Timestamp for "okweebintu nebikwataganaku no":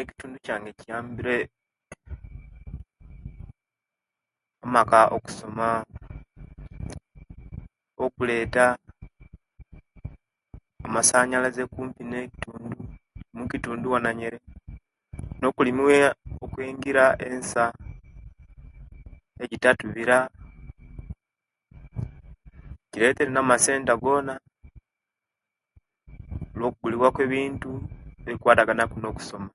27.08-29.08